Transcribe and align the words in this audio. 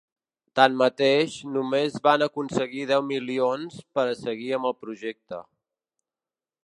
Tanmateix, 0.59 1.35
només 1.57 1.99
van 2.07 2.25
aconseguir 2.27 2.87
deu 2.93 3.05
milions 3.11 3.77
per 3.99 4.07
a 4.07 4.17
seguir 4.23 4.51
amb 4.59 4.71
el 4.71 4.77
projecte. 4.87 5.43